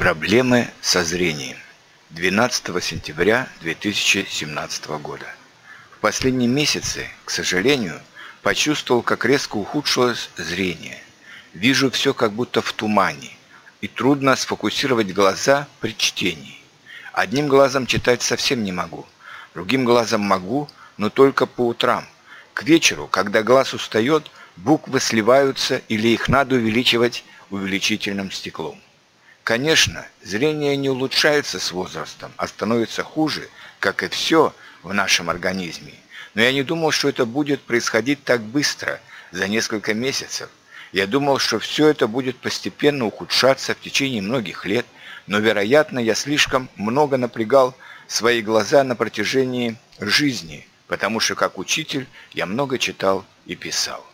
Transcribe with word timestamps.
Проблемы 0.00 0.66
со 0.80 1.04
зрением. 1.04 1.58
12 2.08 2.82
сентября 2.82 3.50
2017 3.60 4.86
года. 5.02 5.26
В 5.94 5.98
последние 5.98 6.48
месяцы, 6.48 7.06
к 7.26 7.30
сожалению, 7.30 8.00
почувствовал, 8.40 9.02
как 9.02 9.26
резко 9.26 9.56
ухудшилось 9.56 10.30
зрение. 10.38 10.96
Вижу 11.52 11.90
все 11.90 12.14
как 12.14 12.32
будто 12.32 12.62
в 12.62 12.72
тумане, 12.72 13.36
и 13.82 13.88
трудно 13.88 14.36
сфокусировать 14.36 15.12
глаза 15.12 15.68
при 15.80 15.94
чтении. 15.94 16.58
Одним 17.12 17.46
глазом 17.48 17.84
читать 17.84 18.22
совсем 18.22 18.64
не 18.64 18.72
могу, 18.72 19.04
другим 19.52 19.84
глазом 19.84 20.22
могу, 20.22 20.66
но 20.96 21.10
только 21.10 21.44
по 21.44 21.66
утрам. 21.66 22.06
К 22.54 22.62
вечеру, 22.62 23.06
когда 23.06 23.42
глаз 23.42 23.74
устает, 23.74 24.30
буквы 24.56 24.98
сливаются 24.98 25.82
или 25.88 26.08
их 26.08 26.30
надо 26.30 26.54
увеличивать 26.54 27.22
увеличительным 27.50 28.30
стеклом. 28.30 28.80
Конечно, 29.44 30.06
зрение 30.22 30.76
не 30.76 30.90
улучшается 30.90 31.58
с 31.58 31.72
возрастом, 31.72 32.32
а 32.36 32.46
становится 32.46 33.02
хуже, 33.02 33.48
как 33.78 34.02
и 34.02 34.08
все 34.08 34.54
в 34.82 34.92
нашем 34.92 35.30
организме. 35.30 35.94
Но 36.34 36.42
я 36.42 36.52
не 36.52 36.62
думал, 36.62 36.92
что 36.92 37.08
это 37.08 37.26
будет 37.26 37.60
происходить 37.62 38.22
так 38.22 38.40
быстро, 38.40 39.00
за 39.32 39.48
несколько 39.48 39.94
месяцев. 39.94 40.48
Я 40.92 41.06
думал, 41.06 41.38
что 41.38 41.58
все 41.58 41.88
это 41.88 42.06
будет 42.08 42.36
постепенно 42.38 43.06
ухудшаться 43.06 43.74
в 43.74 43.80
течение 43.80 44.22
многих 44.22 44.66
лет, 44.66 44.86
но, 45.26 45.38
вероятно, 45.38 45.98
я 46.00 46.14
слишком 46.14 46.68
много 46.76 47.16
напрягал 47.16 47.76
свои 48.08 48.42
глаза 48.42 48.82
на 48.82 48.96
протяжении 48.96 49.76
жизни, 50.00 50.66
потому 50.88 51.20
что 51.20 51.36
как 51.36 51.58
учитель 51.58 52.08
я 52.32 52.46
много 52.46 52.78
читал 52.78 53.24
и 53.46 53.54
писал. 53.54 54.04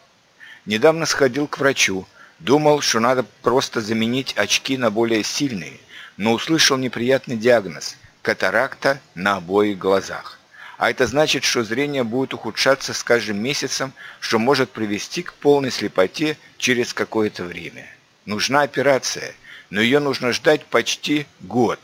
Недавно 0.67 1.07
сходил 1.07 1.47
к 1.47 1.59
врачу, 1.59 2.07
Думал, 2.39 2.83
что 2.83 3.01
надо 3.01 3.25
просто 3.43 3.81
заменить 3.81 4.35
очки 4.37 4.77
на 4.77 4.91
более 4.91 5.25
сильные, 5.25 5.79
но 6.17 6.33
услышал 6.33 6.77
неприятный 6.77 7.37
диагноз– 7.37 7.97
катаракта 8.23 9.01
на 9.15 9.37
обоих 9.37 9.79
глазах. 9.79 10.39
А 10.77 10.91
это 10.91 11.07
значит, 11.07 11.45
что 11.45 11.65
зрение 11.65 12.05
будет 12.05 12.35
ухудшаться 12.35 12.93
с 12.93 13.03
каждым 13.03 13.43
месяцем, 13.43 13.95
что 14.21 14.39
может 14.39 14.71
привести 14.71 15.23
к 15.23 15.33
полной 15.33 15.71
слепоте 15.71 16.37
через 16.59 16.93
какое-то 16.93 17.45
время. 17.45 17.87
Нужна 18.27 18.63
операция, 18.63 19.35
но 19.71 19.81
ее 19.81 20.01
нужно 20.01 20.33
ждать 20.33 20.67
почти 20.67 21.27
год, 21.41 21.81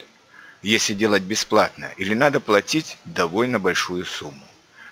если 0.61 0.92
делать 0.92 1.22
бесплатно, 1.22 1.91
или 1.97 2.12
надо 2.12 2.41
платить 2.41 2.98
довольно 3.06 3.59
большую 3.59 4.05
сумму. 4.05 4.47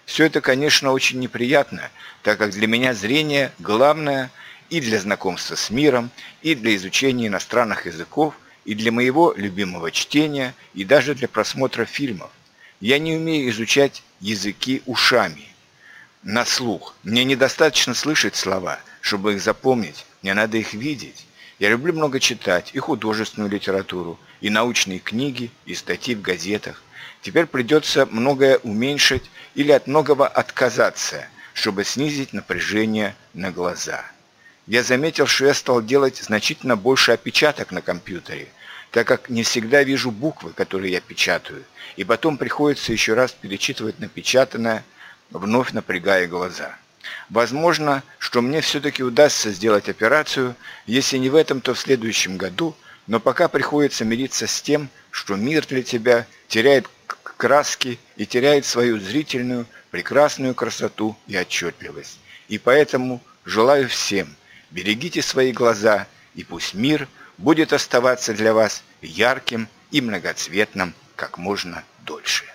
Все 0.07 0.25
это, 0.25 0.41
конечно, 0.41 0.93
очень 0.93 1.19
неприятно, 1.21 1.91
так 2.23 2.39
как 2.39 2.53
для 2.53 2.67
меня 2.67 2.95
зрение– 2.95 3.53
главное– 3.59 4.31
и 4.71 4.81
для 4.81 5.01
знакомства 5.01 5.57
с 5.57 5.69
миром, 5.69 6.11
и 6.43 6.55
для 6.55 6.75
изучения 6.77 7.27
иностранных 7.27 7.87
языков, 7.87 8.35
и 8.65 8.75
для 8.75 8.93
моего 8.93 9.35
любимого 9.37 9.91
чтения, 9.91 10.55
и 10.75 10.85
даже 10.85 11.15
для 11.15 11.29
просмотра 11.29 11.85
фильмов. 11.85 12.31
Я 12.81 12.99
не 12.99 13.17
умею 13.17 13.51
изучать 13.51 14.03
языки 14.21 14.83
ушами, 14.87 15.49
на 16.23 16.45
слух. 16.45 16.95
Мне 17.03 17.25
недостаточно 17.25 17.95
слышать 17.95 18.37
слова, 18.37 18.79
чтобы 19.01 19.35
их 19.35 19.43
запомнить, 19.43 20.07
мне 20.23 20.35
надо 20.35 20.57
их 20.57 20.73
видеть. 20.73 21.27
Я 21.59 21.71
люблю 21.71 21.93
много 21.93 22.21
читать 22.21 22.71
и 22.73 22.79
художественную 22.79 23.51
литературу, 23.51 24.19
и 24.41 24.51
научные 24.51 24.99
книги, 24.99 25.51
и 25.67 25.75
статьи 25.75 26.15
в 26.15 26.23
газетах. 26.23 26.83
Теперь 27.23 27.47
придется 27.47 28.07
многое 28.07 28.59
уменьшить 28.59 29.31
или 29.55 29.73
от 29.73 29.87
многого 29.87 30.27
отказаться, 30.27 31.27
чтобы 31.55 31.85
снизить 31.85 32.33
напряжение 32.33 33.15
на 33.35 33.51
глаза 33.51 34.05
я 34.71 34.85
заметил, 34.85 35.27
что 35.27 35.47
я 35.47 35.55
стал 35.55 35.83
делать 35.83 36.19
значительно 36.19 36.77
больше 36.77 37.11
опечаток 37.11 37.73
на 37.73 37.83
компьютере, 37.83 38.47
так 38.93 39.05
как 39.05 39.29
не 39.29 39.43
всегда 39.43 39.83
вижу 39.83 40.13
буквы, 40.13 40.53
которые 40.53 40.93
я 40.93 41.01
печатаю, 41.01 41.65
и 41.97 42.05
потом 42.05 42.39
приходится 42.39 42.93
еще 42.93 43.15
раз 43.15 43.33
перечитывать 43.33 43.99
напечатанное, 43.99 44.85
вновь 45.33 45.73
напрягая 45.73 46.29
глаза. 46.29 46.77
Возможно, 47.31 48.05
что 48.21 48.43
мне 48.43 48.61
все-таки 48.61 49.03
удастся 49.03 49.51
сделать 49.51 49.89
операцию, 49.89 50.55
если 50.87 51.17
не 51.19 51.31
в 51.31 51.35
этом, 51.35 51.61
то 51.61 51.75
в 51.75 51.79
следующем 51.81 52.37
году, 52.37 52.77
но 53.09 53.19
пока 53.19 53.49
приходится 53.49 54.05
мириться 54.05 54.47
с 54.47 54.63
тем, 54.63 54.89
что 55.11 55.35
мир 55.35 55.67
для 55.67 55.83
тебя 55.83 56.29
теряет 56.47 56.89
краски 57.25 57.99
и 58.15 58.25
теряет 58.25 58.65
свою 58.67 59.01
зрительную, 59.01 59.67
прекрасную 59.91 60.55
красоту 60.55 61.17
и 61.27 61.37
отчетливость. 61.37 62.21
И 62.47 62.59
поэтому 62.59 63.21
желаю 63.45 63.89
всем– 63.89 64.37
Берегите 64.71 65.23
свои 65.23 65.53
глаза, 65.53 66.07
и 66.35 66.45
пусть 66.45 66.75
мир 66.75 67.09
будет 67.39 67.73
оставаться 67.73 68.35
для 68.35 68.53
вас 68.53 68.83
ярким 69.03 69.69
и 69.91 70.01
многоцветным 70.01 70.95
как 71.17 71.39
можно 71.39 71.85
дольше. 72.05 72.50